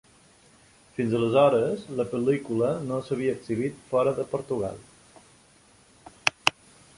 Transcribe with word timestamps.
Fins 0.93 1.11
aleshores 1.17 1.83
la 1.99 2.05
pel·lícula 2.13 2.69
no 2.87 2.97
s'havia 3.09 3.35
exhibit 3.41 3.85
fora 3.93 4.15
de 4.21 4.27
Portugal. 4.33 4.81